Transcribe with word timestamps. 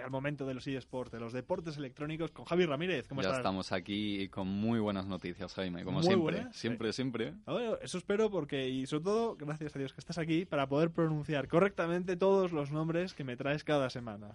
Llega 0.00 0.06
el 0.06 0.12
momento 0.12 0.46
de 0.46 0.54
los 0.54 0.66
eSports, 0.66 1.12
de 1.12 1.20
los 1.20 1.34
deportes 1.34 1.76
electrónicos 1.76 2.30
con 2.30 2.46
Javi 2.46 2.64
Ramírez. 2.64 3.06
¿Cómo 3.06 3.20
ya 3.20 3.28
estás? 3.28 3.40
estamos 3.40 3.70
aquí 3.70 4.28
con 4.30 4.48
muy 4.48 4.78
buenas 4.80 5.04
noticias, 5.04 5.52
Jaime, 5.52 5.84
como 5.84 5.98
Muy 5.98 6.06
siempre. 6.06 6.46
siempre, 6.52 6.92
sí. 6.92 6.96
siempre. 6.96 7.34
Ah, 7.44 7.52
bueno, 7.52 7.76
eso 7.82 7.98
espero 7.98 8.30
porque, 8.30 8.66
y 8.66 8.86
sobre 8.86 9.04
todo, 9.04 9.36
gracias 9.36 9.76
a 9.76 9.78
Dios 9.78 9.92
que 9.92 10.00
estás 10.00 10.16
aquí 10.16 10.46
para 10.46 10.66
poder 10.70 10.90
pronunciar 10.90 11.48
correctamente 11.48 12.16
todos 12.16 12.50
los 12.50 12.72
nombres 12.72 13.12
que 13.12 13.24
me 13.24 13.36
traes 13.36 13.62
cada 13.62 13.90
semana. 13.90 14.28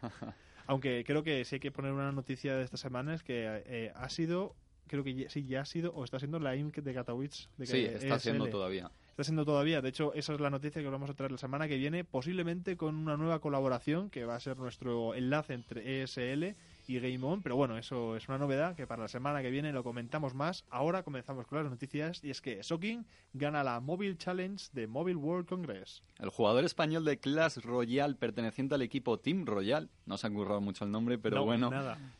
Aunque 0.66 1.04
creo 1.06 1.22
que 1.22 1.44
sí 1.44 1.56
hay 1.56 1.60
que 1.60 1.70
poner 1.70 1.92
una 1.92 2.10
noticia 2.10 2.56
de 2.56 2.64
esta 2.64 2.76
semana 2.76 3.14
es 3.14 3.22
que 3.22 3.62
eh, 3.66 3.92
ha 3.94 4.08
sido, 4.08 4.56
creo 4.88 5.04
que 5.04 5.14
ya- 5.14 5.30
sí, 5.30 5.44
ya 5.46 5.60
ha 5.60 5.64
sido 5.66 5.92
o 5.94 6.02
está 6.02 6.18
siendo 6.18 6.40
la 6.40 6.56
IMC 6.56 6.82
de 6.82 6.94
Katowice. 6.94 7.46
De 7.58 7.66
Sí, 7.66 7.84
está 7.84 8.18
siendo 8.18 8.48
todavía. 8.48 8.90
Está 9.12 9.24
siendo 9.24 9.44
todavía. 9.44 9.82
De 9.82 9.90
hecho, 9.90 10.14
esa 10.14 10.32
es 10.32 10.40
la 10.40 10.48
noticia 10.48 10.80
que 10.80 10.88
vamos 10.88 11.10
a 11.10 11.12
traer 11.12 11.32
la 11.32 11.36
semana 11.36 11.68
que 11.68 11.76
viene, 11.76 12.02
posiblemente 12.02 12.78
con 12.78 12.96
una 12.96 13.18
nueva 13.18 13.40
colaboración 13.40 14.08
que 14.08 14.24
va 14.24 14.36
a 14.36 14.40
ser 14.40 14.56
nuestro 14.56 15.14
enlace 15.14 15.52
entre 15.52 16.02
ESL 16.02 16.56
y 16.86 16.98
Game 16.98 17.24
On. 17.24 17.42
Pero 17.42 17.56
bueno, 17.56 17.78
eso 17.78 18.16
es 18.16 18.28
una 18.28 18.38
novedad 18.38 18.74
que 18.76 18.86
para 18.86 19.02
la 19.02 19.08
semana 19.08 19.42
que 19.42 19.50
viene 19.50 19.72
lo 19.72 19.82
comentamos 19.84 20.34
más. 20.34 20.64
Ahora 20.70 21.02
comenzamos 21.02 21.46
con 21.46 21.62
las 21.62 21.70
noticias 21.70 22.22
y 22.22 22.30
es 22.30 22.40
que 22.40 22.62
Soking 22.62 23.04
gana 23.32 23.62
la 23.64 23.80
Mobile 23.80 24.16
Challenge 24.16 24.64
de 24.72 24.86
Mobile 24.86 25.16
World 25.16 25.48
Congress. 25.48 26.02
El 26.18 26.30
jugador 26.30 26.64
español 26.64 27.04
de 27.04 27.18
Clash 27.18 27.58
Royale 27.58 28.14
perteneciente 28.14 28.74
al 28.74 28.82
equipo 28.82 29.18
Team 29.18 29.46
Royal, 29.46 29.90
no 30.06 30.16
se 30.18 30.26
ha 30.26 30.30
currado 30.30 30.60
mucho 30.60 30.84
el 30.84 30.90
nombre, 30.90 31.18
pero 31.18 31.36
No, 31.36 31.44
bueno, 31.44 31.70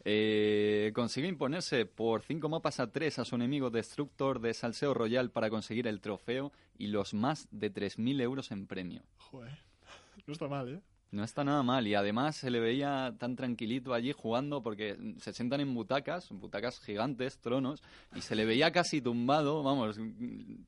eh, 0.04 0.92
consigue 0.94 1.28
imponerse 1.28 1.86
por 1.86 2.22
5 2.22 2.48
mapas 2.48 2.80
a 2.80 2.90
3 2.90 3.20
a 3.20 3.24
su 3.24 3.34
enemigo 3.34 3.70
Destructor 3.70 4.40
de 4.40 4.54
Salseo 4.54 4.94
Royal 4.94 5.30
para 5.30 5.50
conseguir 5.50 5.86
el 5.86 6.00
trofeo 6.00 6.52
y 6.78 6.88
los 6.88 7.14
más 7.14 7.48
de 7.50 7.72
3.000 7.72 8.20
euros 8.20 8.50
en 8.50 8.66
premio. 8.66 9.02
Joder, 9.18 9.58
no 10.26 10.32
está 10.32 10.48
mal, 10.48 10.68
¿eh? 10.68 10.80
No 11.12 11.22
está 11.24 11.44
nada 11.44 11.62
mal 11.62 11.86
y 11.86 11.94
además 11.94 12.36
se 12.36 12.50
le 12.50 12.58
veía 12.58 13.14
tan 13.18 13.36
tranquilito 13.36 13.92
allí 13.92 14.12
jugando 14.12 14.62
porque 14.62 14.96
se 15.18 15.34
sientan 15.34 15.60
en 15.60 15.74
butacas, 15.74 16.30
butacas 16.30 16.80
gigantes, 16.80 17.38
tronos, 17.38 17.82
y 18.16 18.22
se 18.22 18.34
le 18.34 18.46
veía 18.46 18.72
casi 18.72 19.02
tumbado, 19.02 19.62
vamos, 19.62 20.00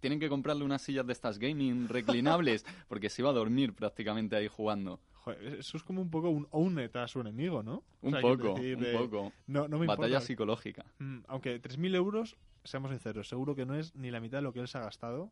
tienen 0.01 0.21
que 0.21 0.29
comprarle 0.29 0.63
unas 0.65 0.83
sillas 0.83 1.07
de 1.07 1.15
estas 1.15 1.39
gaming 1.39 1.89
reclinables 1.89 2.65
porque 2.89 3.09
se 3.09 3.23
iba 3.23 3.31
a 3.31 3.33
dormir 3.33 3.73
prácticamente 3.73 4.37
ahí 4.37 4.47
jugando. 4.47 5.01
Joder, 5.15 5.55
eso 5.61 5.79
es 5.79 5.83
como 5.83 6.03
un 6.03 6.11
poco 6.11 6.29
un 6.29 6.47
own 6.51 6.79
it 6.79 6.95
a 6.97 7.09
su 7.09 7.23
enemigo, 7.23 7.63
¿no? 7.63 7.77
O 7.77 8.09
Un 8.09 8.11
sea, 8.13 8.21
poco, 8.21 8.53
decir, 8.55 8.77
un 8.77 9.01
poco. 9.01 9.33
No, 9.47 9.67
no 9.67 9.79
me 9.79 9.87
Batalla 9.87 10.09
importa. 10.09 10.27
psicológica. 10.27 10.85
Mm, 10.99 11.21
Aunque 11.29 11.63
3.000 11.63 11.95
euros, 11.95 12.37
seamos 12.65 12.91
sinceros, 12.91 13.27
seguro 13.31 13.55
que 13.55 13.65
no 13.65 13.75
es 13.75 13.95
ni 13.97 14.11
la 14.11 14.21
mitad 14.21 14.37
de 14.39 14.43
lo 14.43 14.53
que 14.53 14.61
él 14.61 14.69
se 14.69 14.77
ha 14.77 14.83
gastado 14.83 15.31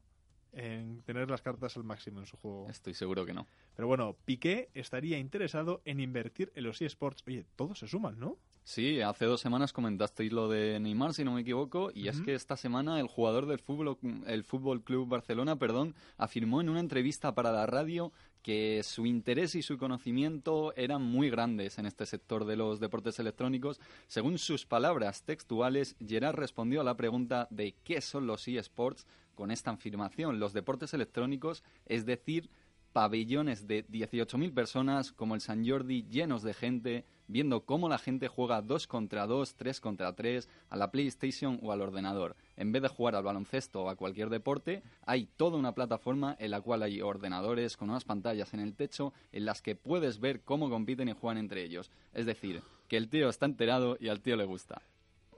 en 0.53 1.03
tener 1.03 1.31
las 1.31 1.42
cartas 1.42 1.77
al 1.77 1.84
máximo 1.84 2.20
en 2.20 2.27
su 2.27 2.36
juego. 2.36 2.69
Estoy 2.69 2.95
seguro 2.95 3.25
que 3.25 3.33
no. 3.33 3.47
Pero 3.75 3.89
bueno, 3.89 4.17
Piqué 4.25 4.70
estaría 4.75 5.19
interesado 5.19 5.81
en 5.84 6.00
invertir 6.00 6.53
en 6.55 6.64
los 6.64 6.81
eSports. 6.81 7.25
Oye, 7.27 7.45
todos 7.56 7.78
se 7.78 7.89
suman, 7.89 8.19
¿no? 8.19 8.39
Sí, 8.64 9.00
hace 9.00 9.25
dos 9.25 9.41
semanas 9.41 9.73
comentasteis 9.73 10.33
lo 10.33 10.48
de 10.48 10.78
Neymar, 10.78 11.14
si 11.14 11.25
no 11.25 11.33
me 11.33 11.41
equivoco, 11.41 11.91
y 11.92 12.06
es 12.06 12.20
que 12.20 12.34
esta 12.34 12.56
semana 12.56 13.00
el 13.00 13.08
jugador 13.08 13.47
del 13.47 13.58
fútbol, 13.58 13.98
el 14.28 14.45
Fútbol 14.45 14.84
Club 14.84 15.08
Barcelona, 15.08 15.56
perdón, 15.56 15.97
afirmó 16.17 16.61
en 16.61 16.69
una 16.69 16.78
entrevista 16.78 17.34
para 17.34 17.50
la 17.50 17.67
radio 17.67 18.12
que 18.41 18.83
su 18.84 19.05
interés 19.05 19.56
y 19.56 19.62
su 19.62 19.78
conocimiento 19.78 20.75
eran 20.77 21.03
muy 21.03 21.28
grandes 21.28 21.78
en 21.78 21.86
este 21.86 22.06
sector 22.06 22.45
de 22.45 22.56
los 22.56 22.78
deportes 22.78 23.19
electrónicos. 23.19 23.80
Según 24.06 24.39
sus 24.39 24.64
palabras 24.64 25.25
textuales, 25.25 25.97
Gerard 26.05 26.36
respondió 26.36 26.80
a 26.80 26.84
la 26.84 26.97
pregunta 26.97 27.48
de 27.50 27.75
qué 27.83 28.00
son 28.00 28.28
los 28.28 28.47
eSports 28.47 29.07
con 29.35 29.51
esta 29.51 29.70
afirmación. 29.70 30.41
Los 30.41 30.53
deportes 30.53 30.95
electrónicos, 30.95 31.63
es 31.87 32.07
decir, 32.07 32.51
pabellones 32.93 33.67
de 33.67 33.87
18.000 33.87 34.53
personas 34.53 35.13
como 35.13 35.35
el 35.35 35.41
San 35.41 35.67
Jordi 35.67 36.05
llenos 36.05 36.43
de 36.43 36.55
gente, 36.55 37.05
viendo 37.27 37.65
cómo 37.65 37.89
la 37.89 37.98
gente 37.98 38.29
juega 38.29 38.61
2 38.61 38.87
contra 38.87 39.27
2, 39.27 39.55
3 39.55 39.81
contra 39.81 40.15
3 40.15 40.48
a 40.69 40.77
la 40.77 40.91
PlayStation 40.91 41.59
o 41.63 41.73
al 41.73 41.81
ordenador. 41.81 42.37
En 42.57 42.73
vez 42.73 42.83
de 42.83 42.89
jugar 42.89 43.17
al 43.17 43.25
baloncesto 43.25 43.85
o 43.85 43.89
a 43.89 43.97
cualquier 43.97 44.29
deporte, 44.29 44.83
hay 45.07 45.27
toda 45.37 45.57
una 45.57 45.75
plataforma 45.75 46.37
en 46.39 46.51
la 46.51 46.61
cual 46.61 46.83
hay 46.83 47.01
ordenadores 47.01 47.77
con 47.77 47.91
unas 47.91 48.05
pantallas 48.05 48.53
en 48.53 48.61
el 48.61 48.75
techo 48.75 49.13
en 49.33 49.47
las 49.47 49.63
que 49.63 49.75
puedes 49.75 50.21
ver 50.21 50.42
cómo 50.42 50.69
compiten 50.69 51.09
y 51.09 51.15
juegan 51.15 51.39
entre 51.39 51.65
ellos. 51.65 51.91
Es 52.13 52.27
decir, 52.27 52.63
que 52.89 52.98
el 52.98 53.09
tío 53.09 53.29
está 53.29 53.47
enterado 53.47 53.97
y 53.98 54.09
al 54.09 54.21
tío 54.21 54.37
le 54.37 54.45
gusta. 54.45 54.83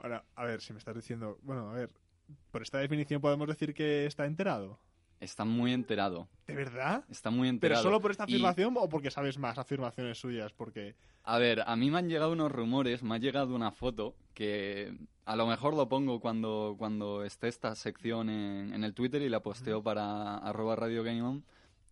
Ahora, 0.01 0.25
a 0.35 0.43
ver, 0.43 0.61
si 0.61 0.73
me 0.73 0.79
estás 0.79 0.95
diciendo... 0.95 1.39
Bueno, 1.41 1.69
a 1.69 1.73
ver, 1.73 1.89
por 2.51 2.61
esta 2.61 2.77
definición 2.79 3.21
podemos 3.21 3.47
decir 3.47 3.73
que 3.73 4.05
está 4.05 4.25
enterado. 4.25 4.79
Está 5.19 5.45
muy 5.45 5.71
enterado. 5.73 6.27
¿De 6.45 6.53
verdad? 6.55 7.03
Está 7.09 7.29
muy 7.31 7.47
¿Pero 7.47 7.49
enterado. 7.55 7.83
solo 7.83 8.01
por 8.01 8.11
esta 8.11 8.25
Y- 8.27 8.33
afirmación 8.33 8.75
o 8.77 8.89
porque 8.89 9.11
sabes 9.11 9.37
más 9.37 9.57
afirmaciones 9.57 10.17
suyas? 10.19 10.51
Porque... 10.53 10.95
A 11.23 11.39
ver, 11.39 11.63
a 11.65 11.75
mí 11.75 11.89
me 11.89 11.97
han 11.97 12.09
llegado 12.09 12.33
unos 12.33 12.51
rumores, 12.51 13.01
me 13.01 13.15
ha 13.15 13.17
llegado 13.17 13.55
una 13.55 13.71
foto 13.71 14.15
que 14.33 14.93
a 15.25 15.35
lo 15.35 15.47
mejor 15.47 15.73
lo 15.73 15.87
pongo 15.89 16.19
cuando, 16.19 16.75
cuando 16.77 17.23
esté 17.23 17.47
esta 17.47 17.73
sección 17.75 18.29
en, 18.29 18.73
en 18.73 18.83
el 18.83 18.93
Twitter 18.93 19.21
y 19.21 19.29
la 19.29 19.39
posteo 19.41 19.81
para 19.81 20.37
arroba 20.37 20.75
Radio 20.75 21.01
Game 21.03 21.21
On 21.23 21.43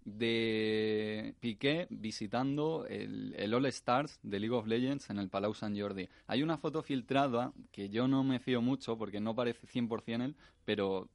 de 0.06 1.36
Piqué 1.40 1.88
visitando 1.90 2.86
el, 2.88 3.34
el 3.38 3.54
All 3.54 3.66
Stars 3.68 4.20
de 4.24 4.40
League 4.40 4.56
of 4.56 4.68
Legends 4.68 5.10
en 5.10 5.20
el 5.20 5.30
Palau 5.30 5.54
San 5.54 5.78
Jordi. 5.78 6.10
Hay 6.28 6.44
una 6.44 6.58
foto 6.58 6.84
filtrada 6.84 7.54
que 7.72 7.90
yo 7.90 8.08
no 8.08 8.24
me 8.24 8.40
fío 8.40 8.62
mucho 8.62 8.98
porque 8.98 9.20
no 9.20 9.36
parece 9.36 9.68
100% 9.68 10.24
él, 10.24 10.36
pero 10.66 11.10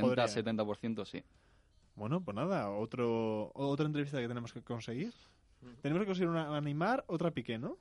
Podría. 0.00 0.26
60-70% 0.26 1.04
sí. 1.04 1.22
Bueno, 1.94 2.22
pues 2.22 2.34
nada, 2.34 2.70
otro, 2.70 3.52
otra 3.54 3.86
entrevista 3.86 4.20
que 4.20 4.28
tenemos 4.28 4.52
que 4.52 4.62
conseguir. 4.62 5.12
Tenemos 5.82 6.00
que 6.00 6.06
conseguir 6.06 6.28
una 6.28 6.56
a 6.56 6.60
Neymar, 6.60 7.04
otra 7.06 7.30
Piqué, 7.30 7.58
¿no? 7.58 7.76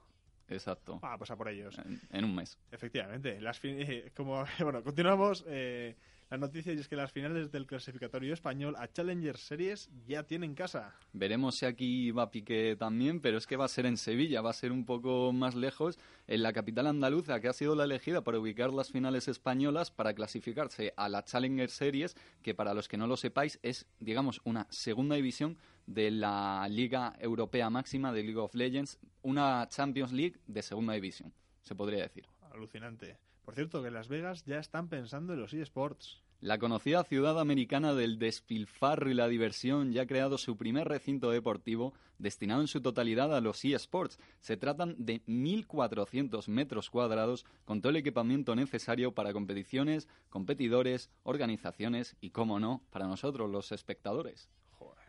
Exacto. 0.50 1.00
Ah, 1.02 1.18
pues 1.18 1.32
a 1.32 1.38
por 1.38 1.48
ellos. 1.48 1.78
En, 1.78 2.02
en 2.12 2.26
un 2.26 2.36
mes. 2.36 2.58
Efectivamente, 2.72 3.40
las 3.40 3.60
eh, 3.64 4.12
como 4.16 4.44
bueno, 4.60 4.84
continuamos 4.84 5.46
eh, 5.48 5.96
la 6.30 6.38
noticia 6.38 6.74
es 6.74 6.88
que 6.88 6.96
las 6.96 7.12
finales 7.12 7.52
del 7.52 7.66
clasificatorio 7.66 8.34
español 8.34 8.76
a 8.78 8.88
Challenger 8.88 9.38
Series 9.38 9.90
ya 10.06 10.24
tienen 10.24 10.54
casa. 10.54 10.96
Veremos 11.12 11.56
si 11.56 11.66
aquí 11.66 12.12
va 12.12 12.30
Piqué 12.30 12.76
también, 12.76 13.20
pero 13.20 13.38
es 13.38 13.48
que 13.48 13.58
va 13.58 13.66
a 13.66 13.70
ser 13.70 13.88
en 13.88 13.98
Sevilla, 13.98 14.42
va 14.42 14.52
a 14.52 14.54
ser 14.54 14.72
un 14.72 14.86
poco 14.86 15.34
más 15.34 15.56
lejos, 15.56 15.98
en 16.28 16.44
la 16.44 16.54
capital 16.54 16.86
andaluza, 16.86 17.40
que 17.40 17.48
ha 17.48 17.54
sido 17.54 17.76
la 17.76 17.86
elegida 17.86 18.24
para 18.24 18.40
ubicar 18.40 18.72
las 18.72 18.92
finales 18.92 19.28
españolas 19.28 19.90
para 19.90 20.14
clasificarse 20.14 20.94
a 20.98 21.10
la 21.10 21.24
Challenger 21.24 21.72
Series, 21.72 22.16
que 22.44 22.54
para 22.54 22.76
los 22.76 22.88
que 22.88 22.98
no 22.98 23.08
lo 23.08 23.18
sepáis 23.18 23.60
es, 23.64 23.88
digamos, 24.00 24.40
una 24.44 24.68
segunda 24.70 25.16
división 25.16 25.58
de 25.88 26.12
la 26.12 26.68
Liga 26.70 27.16
Europea 27.20 27.72
Máxima 27.72 28.14
de 28.14 28.22
League 28.22 28.38
of 28.38 28.54
Legends, 28.54 29.00
una 29.24 29.68
Champions 29.68 30.12
League 30.12 30.40
de 30.46 30.62
segunda 30.62 30.94
división, 30.94 31.34
se 31.64 31.74
podría 31.74 32.04
decir. 32.04 32.28
Alucinante. 32.52 33.29
Por 33.50 33.56
cierto, 33.56 33.82
que 33.82 33.88
en 33.88 33.96
Las 33.96 34.10
Vegas 34.10 34.46
ya 34.46 34.60
están 34.60 34.90
pensando 34.90 35.34
en 35.34 35.42
los 35.42 35.56
eSports. 35.56 36.22
La 36.40 36.60
conocida 36.60 37.04
ciudad 37.04 37.40
americana 37.40 37.96
del 37.96 38.20
despilfarro 38.20 39.10
y 39.10 39.16
la 39.16 39.28
diversión 39.28 39.92
ya 39.92 40.04
ha 40.04 40.06
creado 40.06 40.38
su 40.38 40.56
primer 40.56 40.88
recinto 40.88 41.32
deportivo 41.32 41.96
destinado 42.20 42.62
en 42.62 42.68
su 42.68 42.80
totalidad 42.80 43.36
a 43.36 43.42
los 43.42 43.66
eSports. 43.66 44.20
Se 44.40 44.56
tratan 44.56 44.94
de 45.00 45.26
1.400 45.26 46.48
metros 46.48 46.92
cuadrados 46.92 47.44
con 47.66 47.82
todo 47.82 47.90
el 47.90 47.96
equipamiento 47.96 48.56
necesario 48.56 49.16
para 49.16 49.34
competiciones, 49.34 50.08
competidores, 50.30 51.10
organizaciones 51.24 52.18
y, 52.22 52.30
como 52.30 52.60
no, 52.60 52.84
para 52.92 53.08
nosotros 53.08 53.50
los 53.50 53.72
espectadores. 53.72 54.48
Joder. 54.78 55.08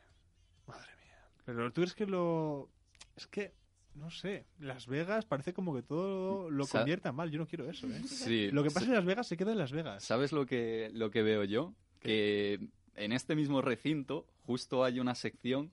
Madre 0.66 0.96
mía. 1.04 1.28
Pero 1.44 1.70
tú 1.72 1.82
crees 1.82 1.94
que 1.94 2.06
lo... 2.06 2.70
Es 3.16 3.26
que, 3.26 3.52
no 3.94 4.10
sé, 4.10 4.46
Las 4.58 4.86
Vegas 4.86 5.26
parece 5.26 5.52
como 5.52 5.74
que 5.74 5.82
todo 5.82 6.50
lo 6.50 6.66
convierta 6.66 7.12
mal. 7.12 7.30
Yo 7.30 7.38
no 7.38 7.46
quiero 7.46 7.68
eso, 7.68 7.86
¿eh? 7.88 8.02
Sí, 8.06 8.50
Lo 8.50 8.62
que 8.62 8.70
pasa 8.70 8.86
en 8.86 8.94
Las 8.94 9.04
Vegas 9.04 9.26
se 9.26 9.36
queda 9.36 9.52
en 9.52 9.58
Las 9.58 9.72
Vegas. 9.72 10.04
¿Sabes 10.04 10.32
lo 10.32 10.46
que, 10.46 10.90
lo 10.92 11.10
que 11.10 11.22
veo 11.22 11.44
yo? 11.44 11.74
Que 12.00 12.68
en 12.96 13.12
este 13.12 13.34
mismo 13.34 13.62
recinto 13.62 14.26
justo 14.46 14.84
hay 14.84 15.00
una 15.00 15.14
sección 15.14 15.70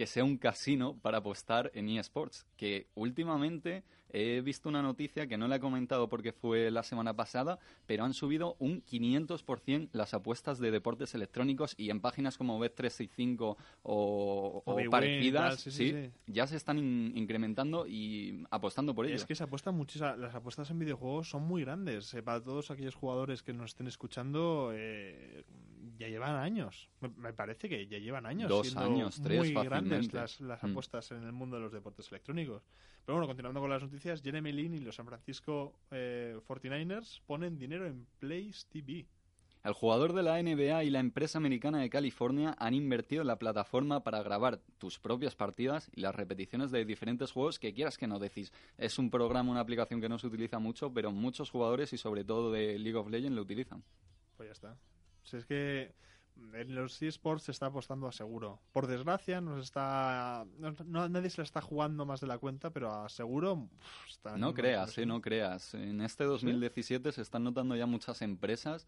que 0.00 0.06
sea 0.06 0.24
un 0.24 0.38
casino 0.38 0.98
para 1.02 1.18
apostar 1.18 1.70
en 1.74 1.90
eSports. 1.90 2.46
Que 2.56 2.86
últimamente 2.94 3.84
he 4.08 4.40
visto 4.40 4.70
una 4.70 4.80
noticia 4.80 5.26
que 5.26 5.36
no 5.36 5.46
la 5.46 5.56
he 5.56 5.60
comentado 5.60 6.08
porque 6.08 6.32
fue 6.32 6.70
la 6.70 6.82
semana 6.82 7.14
pasada, 7.14 7.58
pero 7.84 8.04
han 8.04 8.14
subido 8.14 8.56
un 8.60 8.82
500% 8.82 9.90
las 9.92 10.14
apuestas 10.14 10.58
de 10.58 10.70
deportes 10.70 11.14
electrónicos 11.14 11.74
y 11.76 11.90
en 11.90 12.00
páginas 12.00 12.38
como 12.38 12.58
Bet365 12.64 13.56
o, 13.82 14.62
O 14.64 14.74
Win, 14.74 14.88
parecidas, 14.88 15.50
tal, 15.50 15.58
sí, 15.58 15.70
sí, 15.70 15.90
sí, 15.90 16.04
sí. 16.06 16.10
ya 16.28 16.46
se 16.46 16.56
están 16.56 16.78
in- 16.78 17.12
incrementando 17.14 17.86
y 17.86 18.42
apostando 18.50 18.94
por 18.94 19.04
ello. 19.04 19.16
Es 19.16 19.26
que 19.26 19.34
se 19.34 19.44
apuesta 19.44 19.70
muchísimo. 19.70 20.16
Las 20.16 20.34
apuestas 20.34 20.70
en 20.70 20.78
videojuegos 20.78 21.28
son 21.28 21.42
muy 21.42 21.60
grandes. 21.62 22.14
Eh, 22.14 22.22
para 22.22 22.42
todos 22.42 22.70
aquellos 22.70 22.94
jugadores 22.94 23.42
que 23.42 23.52
nos 23.52 23.72
estén 23.72 23.86
escuchando, 23.86 24.70
eh, 24.72 25.44
ya 26.00 26.08
llevan 26.08 26.34
años. 26.36 26.90
Me, 27.16 27.32
parece 27.32 27.68
que 27.68 27.86
ya 27.86 27.98
llevan 27.98 28.26
años. 28.26 28.48
Dos 28.48 28.66
siendo 28.68 28.86
años, 28.90 29.20
tres 29.22 29.38
Muy 29.52 29.64
grandes 29.64 30.06
fácilmente. 30.06 30.16
las, 30.16 30.40
las 30.40 30.62
Mm. 30.62 30.70
apuestas 30.70 31.10
en 31.12 31.22
el 31.22 31.32
mundo 31.32 31.56
de 31.56 31.62
los 31.62 31.72
deportes 31.72 32.08
electrónicos. 32.10 32.62
Pero 33.04 33.16
bueno, 33.16 33.26
continuando 33.26 33.60
con 33.60 33.70
las 33.70 33.82
noticias, 33.82 34.22
Jeremy 34.22 34.52
Lin 34.52 34.74
y 34.74 34.78
los 34.80 34.96
San 34.96 35.06
Francisco 35.06 35.74
eh, 35.90 36.36
49ers 36.48 37.20
ponen 37.26 37.58
dinero 37.58 37.86
en 37.86 38.06
Place 38.18 38.64
TV. 38.70 39.06
El 39.62 39.74
jugador 39.74 40.14
de 40.14 40.22
la 40.22 40.42
NBA 40.42 40.84
y 40.84 40.90
la 40.90 41.00
empresa 41.00 41.36
americana 41.36 41.80
de 41.80 41.90
California 41.90 42.54
han 42.58 42.72
invertido 42.72 43.20
en 43.20 43.28
la 43.28 43.38
plataforma 43.38 44.02
para 44.02 44.22
grabar 44.22 44.60
tus 44.78 44.98
propias 44.98 45.36
partidas 45.36 45.90
y 45.94 46.00
las 46.00 46.14
repeticiones 46.14 46.70
de 46.70 46.86
diferentes 46.86 47.30
juegos 47.30 47.58
que 47.58 47.74
quieras 47.74 47.98
que 47.98 48.06
no 48.06 48.18
decís. 48.18 48.54
Es 48.78 48.98
un 48.98 49.10
programa, 49.10 49.50
una 49.50 49.60
aplicación 49.60 50.00
que 50.00 50.08
no 50.08 50.18
se 50.18 50.28
utiliza 50.28 50.58
mucho, 50.58 50.90
pero 50.94 51.12
muchos 51.12 51.50
jugadores 51.50 51.92
y 51.92 51.98
sobre 51.98 52.24
todo 52.24 52.50
de 52.50 52.78
League 52.78 52.96
of 52.98 53.10
Legends 53.10 53.36
lo 53.36 53.42
utilizan. 53.42 53.82
Pues 54.38 54.48
ya 54.48 54.52
está. 54.52 54.76
Si 55.30 55.36
es 55.36 55.46
que 55.46 55.92
en 56.54 56.74
los 56.74 57.00
eSports 57.02 57.44
se 57.44 57.52
está 57.52 57.66
apostando 57.66 58.06
a 58.08 58.12
seguro. 58.12 58.60
Por 58.72 58.86
desgracia, 58.86 59.40
nos 59.40 59.62
está 59.64 60.46
no, 60.58 60.74
no- 60.86 61.08
nadie 61.08 61.30
se 61.30 61.38
la 61.38 61.44
está 61.44 61.60
jugando 61.60 62.04
más 62.06 62.20
de 62.20 62.26
la 62.26 62.38
cuenta, 62.38 62.70
pero 62.70 62.92
a 62.92 63.08
seguro 63.08 63.68
No 64.38 64.54
creas, 64.54 64.96
eh, 64.98 65.06
no 65.06 65.20
creas. 65.20 65.74
En 65.74 66.00
este 66.00 66.24
2017 66.24 67.12
se 67.12 67.22
están 67.22 67.44
notando 67.44 67.76
ya 67.76 67.86
muchas 67.86 68.22
empresas 68.22 68.86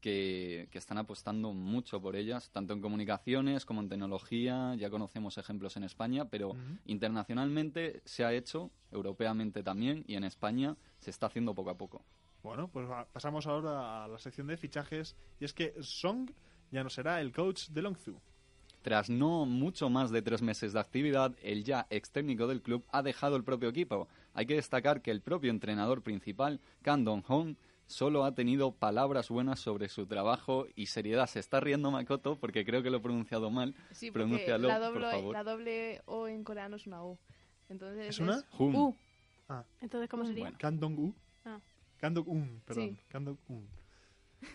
que, 0.00 0.68
que 0.72 0.78
están 0.78 0.98
apostando 0.98 1.52
mucho 1.52 2.00
por 2.00 2.16
ellas, 2.16 2.50
tanto 2.50 2.72
en 2.72 2.80
comunicaciones 2.80 3.64
como 3.64 3.80
en 3.80 3.88
tecnología. 3.88 4.74
Ya 4.76 4.90
conocemos 4.90 5.38
ejemplos 5.38 5.76
en 5.76 5.84
España, 5.84 6.28
pero 6.28 6.56
internacionalmente 6.86 8.00
se 8.04 8.24
ha 8.24 8.32
hecho, 8.32 8.70
europeamente 8.90 9.62
también, 9.62 10.04
y 10.06 10.14
en 10.14 10.24
España 10.24 10.76
se 11.00 11.10
está 11.10 11.26
haciendo 11.26 11.54
poco 11.54 11.70
a 11.70 11.76
poco. 11.78 12.04
Bueno, 12.42 12.68
pues 12.68 12.88
va- 12.90 13.06
pasamos 13.06 13.46
ahora 13.46 14.04
a 14.04 14.08
la 14.08 14.18
sección 14.18 14.46
de 14.48 14.56
fichajes 14.56 15.16
y 15.38 15.44
es 15.44 15.52
que 15.52 15.74
Song 15.80 16.30
ya 16.70 16.82
no 16.82 16.90
será 16.90 17.20
el 17.20 17.32
coach 17.32 17.68
de 17.68 17.82
Longzhou. 17.82 18.18
Tras 18.82 19.08
no 19.08 19.46
mucho 19.46 19.88
más 19.90 20.10
de 20.10 20.22
tres 20.22 20.42
meses 20.42 20.72
de 20.72 20.80
actividad, 20.80 21.36
el 21.42 21.62
ya 21.62 21.86
ex 21.88 22.10
técnico 22.10 22.48
del 22.48 22.62
club 22.62 22.84
ha 22.90 23.02
dejado 23.02 23.36
el 23.36 23.44
propio 23.44 23.68
equipo. 23.68 24.08
Hay 24.34 24.46
que 24.46 24.54
destacar 24.56 25.02
que 25.02 25.12
el 25.12 25.20
propio 25.20 25.50
entrenador 25.52 26.02
principal, 26.02 26.60
Kang 26.82 27.04
Dong-hong, 27.04 27.54
solo 27.86 28.24
ha 28.24 28.34
tenido 28.34 28.72
palabras 28.72 29.28
buenas 29.28 29.60
sobre 29.60 29.88
su 29.88 30.06
trabajo 30.06 30.66
y 30.74 30.86
seriedad. 30.86 31.26
Se 31.28 31.38
está 31.38 31.60
riendo 31.60 31.92
Makoto 31.92 32.34
porque 32.40 32.64
creo 32.64 32.82
que 32.82 32.90
lo 32.90 32.96
he 32.96 33.00
pronunciado 33.00 33.50
mal. 33.50 33.72
Sí, 33.92 34.10
porque 34.10 34.24
Pronúncialo, 34.24 34.66
la 34.66 34.78
por 34.80 34.94
doble, 34.94 35.10
favor. 35.12 35.32
la 35.34 35.44
doble 35.44 36.02
O 36.06 36.26
en 36.26 36.42
coreano 36.42 36.74
es 36.74 36.86
una 36.88 37.04
U. 37.04 37.16
Entonces 37.68 38.08
¿Es 38.08 38.18
una? 38.18 38.42
Hum. 38.58 38.74
U. 38.74 38.96
Entonces, 39.80 40.08
¿cómo 40.10 40.24
sería? 40.24 40.44
Bueno. 40.44 40.56
Kandong-u. 40.58 41.14
Ah. 41.44 41.60
Kandong-un, 42.02 42.60
perdón. 42.66 42.96
Sí. 42.96 43.04
Kandong-un. 43.06 43.68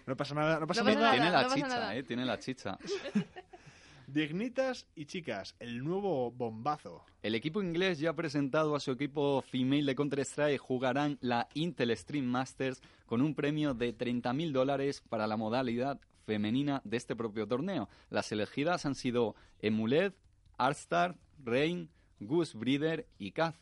No 0.05 0.17
pasa 0.17 0.35
nada, 0.35 0.59
no 0.59 0.67
pasa 0.67 0.83
No 0.83 0.88
pasa 0.88 0.99
nada. 0.99 1.11
Tiene 1.13 1.31
la 1.31 1.44
no 1.44 1.55
chicha, 1.55 1.95
eh, 1.95 2.03
tiene 2.03 2.25
la 2.25 2.39
chicha. 2.39 2.77
Dignitas 4.07 4.85
y 4.95 5.05
chicas, 5.05 5.55
el 5.59 5.81
nuevo 5.81 6.29
bombazo. 6.29 7.05
El 7.23 7.35
equipo 7.35 7.61
inglés 7.61 7.99
ya 7.99 8.09
ha 8.09 8.15
presentado 8.17 8.75
a 8.75 8.81
su 8.81 8.91
equipo 8.91 9.41
female 9.41 9.85
de 9.85 9.95
Counter-Strike. 9.95 10.59
Jugarán 10.59 11.19
la 11.21 11.47
Intel 11.53 11.95
Stream 11.95 12.25
Masters 12.25 12.81
con 13.05 13.21
un 13.21 13.33
premio 13.33 13.73
de 13.73 13.97
30.000 13.97 14.51
dólares 14.51 15.01
para 15.07 15.25
la 15.25 15.38
modalidad 15.38 16.01
femenina 16.25 16.81
de 16.83 16.97
este 16.97 17.15
propio 17.15 17.47
torneo. 17.47 17.88
Las 18.09 18.29
elegidas 18.33 18.85
han 18.85 18.95
sido 18.95 19.35
Emuled, 19.61 20.11
Arstar, 20.57 21.15
Rain, 21.41 21.89
Goose 22.19 22.57
Breeder 22.57 23.07
y 23.17 23.31
Kaz. 23.31 23.55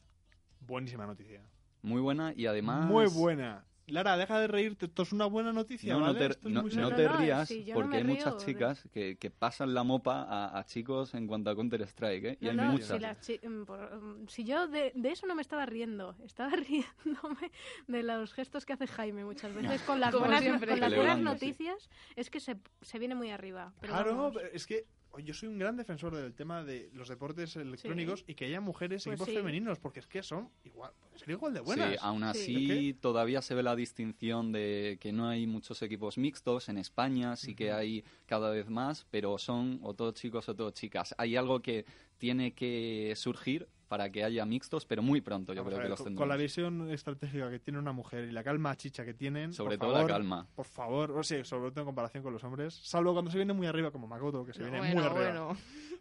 Buenísima 0.62 1.06
noticia. 1.06 1.44
Muy 1.84 2.02
buena 2.02 2.34
y 2.36 2.48
además... 2.48 2.90
Muy 2.90 3.06
buena. 3.06 3.64
Lara, 3.88 4.18
deja 4.18 4.40
de 4.40 4.48
reírte. 4.48 4.88
Esto 4.88 5.04
es 5.04 5.12
una 5.12 5.26
buena 5.28 5.54
noticia, 5.54 5.94
No, 5.94 6.00
no 6.00 6.16
te, 6.16 6.26
Esto 6.26 6.48
es 6.48 6.54
no- 6.54 6.62
muy 6.64 6.72
no 6.72 6.90
serio. 6.90 6.96
te 6.96 7.08
rías 7.08 7.48
sí, 7.48 7.64
yo 7.64 7.76
no 7.76 7.82
porque 7.82 7.98
hay 7.98 8.04
río 8.04 8.16
muchas 8.16 8.38
chicas 8.46 8.88
que, 8.92 9.18
que 9.18 9.30
pasan 9.30 9.74
la 9.74 9.84
mopa 9.84 10.24
a, 10.24 10.58
a 10.58 10.66
chicos 10.66 11.14
en 11.14 11.28
cuanto 11.28 11.50
a 11.52 11.56
Counter-Strike, 11.56 12.26
¿eh? 12.26 12.38
Y 12.42 12.46
No, 12.46 12.52
hay 12.52 12.58
no, 12.58 12.64
muchas. 12.74 12.88
si, 12.90 13.00
las 13.00 13.20
chi- 13.22 13.40
mm, 13.48 13.64
por- 13.66 13.96
mm, 14.02 14.28
si 14.28 14.44
yo 14.44 14.68
de, 14.68 14.92
de 14.96 15.10
eso 15.12 15.28
no 15.28 15.36
me 15.36 15.42
estaba 15.42 15.66
riendo, 15.66 16.16
estaba 16.26 16.52
riéndome 16.56 17.52
de 17.88 18.04
los 18.04 18.34
gestos 18.34 18.66
que 18.66 18.74
hace 18.74 18.88
Jaime 18.88 19.24
muchas 19.24 19.54
veces 19.54 19.82
con 19.84 20.00
las 20.00 20.14
buenas, 20.14 20.42
siempre. 20.42 20.72
con 20.72 20.80
las 20.80 20.90
buenas 20.96 21.16
Celebrando, 21.18 21.38
sí. 21.40 21.46
noticias, 21.48 21.90
es 22.16 22.30
que 22.30 22.40
se, 22.40 22.58
se 22.82 23.00
viene 23.00 23.16
muy 23.16 23.30
arriba. 23.32 23.72
Pero 23.82 23.94
Claro, 23.94 24.16
vamos. 24.16 24.34
pero 24.36 24.48
es 24.52 24.66
que 24.66 24.86
yo 25.24 25.34
soy 25.34 25.50
un 25.50 25.58
gran 25.58 25.78
defensor 25.78 26.16
del 26.16 26.34
tema 26.34 26.64
de 26.64 26.90
los 26.94 27.08
deportes 27.10 27.56
electrónicos 27.56 28.24
y 28.28 28.36
que 28.36 28.46
haya 28.46 28.60
mujeres 28.62 29.04
y 29.06 29.10
Pues 29.10 29.14
equipos 29.22 29.28
sí. 29.30 29.36
femeninos, 29.36 29.80
porque 29.80 30.00
es 30.00 30.08
que 30.08 30.22
son 30.24 30.50
igual, 30.64 30.92
son 31.16 31.30
igual 31.32 31.54
de 31.54 31.60
buenas. 31.62 31.92
Sí, 31.92 31.98
aún 32.02 32.24
así 32.24 32.68
Sí. 32.68 32.94
todavía 32.94 33.42
se 33.42 33.56
ve 33.56 33.64
la 33.64 33.76
distinción 33.76 34.52
de 34.52 34.98
que 35.00 35.12
no 35.12 35.28
hay 35.28 35.48
muchos 35.48 35.82
equipos 35.82 36.18
mixtos 36.18 36.70
en 36.70 36.78
España, 36.78 37.36
sí 37.36 37.56
que 37.56 37.72
hay 37.72 38.04
cada 38.26 38.50
vez 38.52 38.70
más, 38.70 39.06
pero 39.12 39.38
son 39.38 39.80
o 39.84 39.94
todos 39.94 40.16
chicos 40.16 40.48
o 40.50 40.56
todos 40.56 40.74
chicas. 40.74 41.16
Hay 41.18 41.36
algo 41.36 41.62
que 41.62 41.86
tiene 42.18 42.54
que 42.54 43.14
surgir 43.16 43.68
para 43.88 44.10
que 44.12 44.24
haya 44.24 44.46
mixtos, 44.46 44.86
pero 44.86 45.02
muy 45.02 45.22
pronto 45.22 45.54
yo 45.54 45.62
Vamos 45.62 45.72
creo 45.72 45.78
a 45.78 45.82
que 45.82 45.84
ver, 45.84 45.90
los 45.92 46.00
con, 46.00 46.06
tendremos. 46.06 46.22
con 46.22 46.30
la 46.30 46.36
visión 46.36 46.90
estratégica 46.92 47.50
que 47.50 47.60
tiene 47.60 47.80
una 47.80 47.92
mujer 47.92 48.26
y 48.26 48.32
la 48.32 48.44
calma 48.44 48.76
chicha 48.76 49.06
que 49.06 49.14
tienen, 49.14 49.54
Sobre 49.54 49.78
todo 49.78 49.92
favor, 49.94 50.10
la 50.10 50.16
calma. 50.18 50.48
Por 50.56 50.66
favor, 50.66 51.12
o 51.12 51.24
sea, 51.24 51.44
sobre 51.46 51.72
todo 51.72 51.82
en 51.82 51.86
comparación 51.86 52.24
con 52.24 52.34
los 52.34 52.44
hombres, 52.44 52.74
salvo 52.74 53.14
cuando 53.14 53.32
se 53.32 53.38
viene 53.38 53.54
muy 53.54 53.68
arriba 53.68 53.92
como 53.92 54.08
Makoto, 54.08 54.46
que 54.46 54.54
se 54.54 54.64
viene 54.64 54.80
bueno, 54.80 54.96
muy 54.96 55.04
arriba. 55.04 55.46
bueno. 55.46 55.58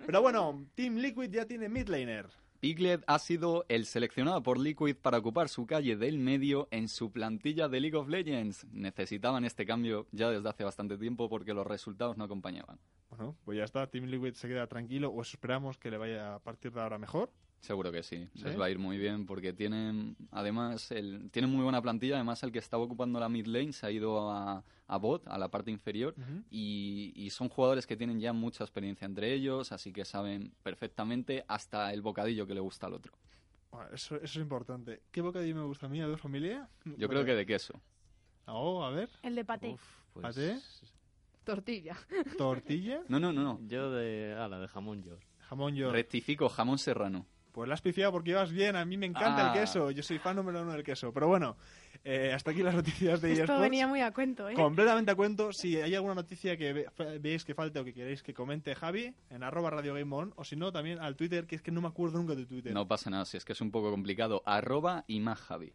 Pero 0.07 0.21
bueno, 0.23 0.67
Team 0.75 0.97
Liquid 0.97 1.31
ya 1.31 1.47
tiene 1.47 1.69
midlaner. 1.69 2.27
Piglet 2.61 3.05
ha 3.07 3.19
sido 3.19 3.67
el 3.69 3.85
seleccionado 3.85 4.43
por 4.43 4.59
Liquid 4.59 4.97
para 4.97 5.19
ocupar 5.19 5.51
su 5.51 5.67
calle 5.67 5.97
del 5.97 6.19
medio 6.19 6.67
en 6.71 6.89
su 6.89 7.13
plantilla 7.13 7.69
de 7.69 7.79
League 7.79 7.97
of 7.97 8.09
Legends. 8.09 8.67
Necesitaban 8.73 9.45
este 9.45 9.67
cambio 9.67 10.07
ya 10.13 10.31
desde 10.31 10.49
hace 10.49 10.65
bastante 10.65 10.97
tiempo 10.97 11.29
porque 11.29 11.53
los 11.53 11.67
resultados 11.67 12.17
no 12.17 12.25
acompañaban. 12.25 12.79
Bueno, 13.11 13.37
pues 13.45 13.59
ya 13.59 13.65
está, 13.65 13.87
Team 13.89 14.07
Liquid 14.07 14.33
se 14.33 14.49
queda 14.49 14.67
tranquilo, 14.67 15.11
o 15.11 15.21
esperamos 15.21 15.77
que 15.77 15.91
le 15.91 15.99
vaya 15.99 16.37
a 16.37 16.39
partir 16.39 16.73
de 16.73 16.81
ahora 16.81 16.99
mejor. 16.99 17.31
Seguro 17.65 17.91
que 17.91 18.03
sí, 18.03 18.29
¿Sí? 18.35 18.45
les 18.45 18.61
va 18.61 18.67
a 18.67 18.71
ir 18.71 18.79
muy 18.79 18.99
bien 18.99 19.25
porque 19.25 19.55
tienen, 19.55 20.17
además, 20.31 20.91
el, 20.91 21.31
tienen 21.31 21.51
muy 21.51 21.63
buena 21.63 21.81
plantilla. 21.81 22.17
Además, 22.17 22.43
el 22.43 22.53
que 22.53 22.59
estaba 22.59 22.83
ocupando 22.83 23.19
la 23.19 23.31
mid 23.31 23.47
lane 23.47 23.73
se 23.73 23.87
ha 23.87 23.91
ido 23.91 24.31
a, 24.31 24.63
a 24.87 24.97
bot, 24.99 25.27
a 25.27 25.39
la 25.39 25.49
parte 25.49 25.71
inferior, 25.71 26.15
y, 26.51 27.15
y 27.17 27.31
son 27.31 27.49
jugadores 27.49 27.87
que 27.87 27.97
tienen 27.97 28.21
ya 28.21 28.35
mucha 28.35 28.65
experiencia 28.65 29.07
entre 29.07 29.33
ellos, 29.33 29.73
así 29.73 29.95
que 29.95 30.05
saben 30.05 30.53
perfectamente 30.63 31.43
hasta 31.49 31.91
el 31.95 32.03
bocadillo 32.03 32.47
que 32.47 32.53
le 32.53 32.61
gusta 32.61 32.87
al 32.87 32.93
otro. 32.93 33.15
Bueno, 33.73 33.89
eso, 33.95 34.17
eso 34.17 34.25
es 34.25 34.37
importante. 34.37 35.01
¿Qué 35.11 35.23
bocadillo 35.23 35.55
me 35.57 35.63
gusta 35.65 35.87
a 35.87 35.89
mí, 35.89 36.01
de 36.01 36.17
familia? 36.19 36.69
Yo 36.85 37.09
creo 37.09 37.25
que 37.25 37.35
de 37.35 37.47
queso. 37.47 37.81
Oh, 38.47 38.85
a 38.85 38.91
ver. 38.91 39.09
El 39.23 39.35
de 39.37 39.45
paté. 39.47 39.71
Uf, 39.71 39.83
pues, 40.13 40.23
¿Paté? 40.23 40.59
Tortilla. 41.45 41.97
Tortilla, 42.37 43.03
No, 43.09 43.19
no, 43.19 43.33
no, 43.33 43.43
no. 43.43 43.61
Yo 43.67 43.91
de, 43.91 44.35
ala, 44.39 44.59
de 44.59 44.69
jamón 44.69 45.03
york. 45.03 45.23
jamón 45.41 45.75
york. 45.75 45.93
Rectifico, 45.95 46.49
jamón 46.51 46.79
serrano. 46.79 47.27
Pues 47.55 47.69
la 47.69 47.75
has 47.75 47.83
pifiado 47.83 48.11
porque 48.11 48.31
ibas 48.31 48.51
bien, 48.51 48.75
a 48.75 48.85
mí 48.85 48.97
me 48.97 49.07
encanta 49.07 49.53
Ah. 49.53 49.55
el 49.55 49.61
queso, 49.61 49.93
yo 49.93 50.03
soy 50.03 50.19
fan 50.19 50.35
número 50.35 50.61
uno 50.63 50.73
del 50.73 50.83
queso. 50.83 51.13
Pero 51.13 51.29
bueno, 51.29 51.57
eh, 52.03 52.33
hasta 52.35 52.51
aquí 52.51 52.65
las 52.65 52.75
noticias 53.15 53.21
de 53.21 53.33
Esto 53.33 53.61
venía 53.61 53.87
muy 53.87 54.01
a 54.01 54.13
cuento, 54.13 54.49
¿eh? 54.49 54.55
Completamente 54.55 55.13
a 55.13 55.15
cuento. 55.15 55.53
Si 55.53 55.77
hay 55.81 55.95
alguna 55.95 56.17
noticia 56.17 56.57
que 56.57 56.73
ve- 56.73 57.19
veáis 57.21 57.45
que 57.45 57.55
falte 57.55 57.79
o 57.79 57.85
que 57.85 57.95
queréis 57.95 58.25
que 58.25 58.35
comente 58.35 58.75
Javi, 58.75 59.15
en 59.31 59.45
arroba 59.45 59.71
Radio 59.71 59.95
Game 59.95 60.13
On, 60.13 60.33
o 60.35 60.43
si 60.43 60.57
no, 60.57 60.73
también 60.73 60.99
al 60.99 61.15
Twitter, 61.15 61.47
que 61.47 61.55
es 61.55 61.63
que 61.63 61.71
no 61.71 61.81
me 61.81 61.87
acuerdo 61.87 62.19
nunca 62.19 62.35
de 62.35 62.45
Twitter. 62.45 62.73
No 62.75 62.89
pasa 62.89 63.09
nada, 63.09 63.25
si 63.25 63.37
es 63.37 63.45
que 63.45 63.53
es 63.53 63.61
un 63.61 63.71
poco 63.71 63.89
complicado. 63.93 64.43
Arroba 64.47 65.05
y 65.07 65.21
más 65.21 65.39
Javi. 65.41 65.73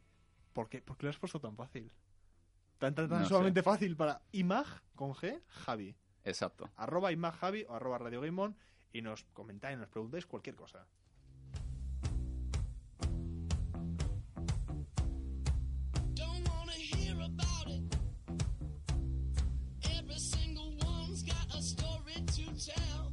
¿Por 0.52 0.68
qué? 0.68 0.82
¿Por 0.82 0.98
qué 0.98 1.06
lo 1.06 1.12
has 1.12 1.18
puesto 1.18 1.40
tan 1.40 1.56
fácil? 1.56 1.94
Tan, 2.78 2.94
tan, 2.94 3.08
tan 3.08 3.20
No 3.20 3.24
sé. 3.26 3.30
sumamente 3.30 3.64
fácil 3.64 3.96
para 3.96 4.22
imag 4.34 4.66
con 4.96 5.14
G, 5.14 5.40
Javi. 5.48 5.96
Exacto. 6.26 6.70
Arroba 6.76 7.14
imag 7.14 7.36
Javi 7.36 7.64
o 7.70 7.74
arroba 7.76 8.00
Radio 8.00 8.20
Game 8.20 8.42
On 8.42 8.54
y 8.92 9.02
nos 9.02 9.24
comentáis, 9.32 9.78
nos 9.78 9.88
preguntáis 9.88 10.26
cualquier 10.26 10.56
cosa. 10.58 10.86
child. 22.60 23.09